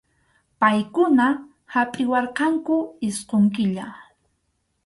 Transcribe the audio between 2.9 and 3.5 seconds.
isqun